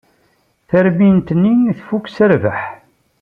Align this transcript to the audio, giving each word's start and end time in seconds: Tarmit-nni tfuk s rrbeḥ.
Tarmit-nni 0.69 1.55
tfuk 1.77 2.05
s 2.15 2.17
rrbeḥ. 2.31 2.61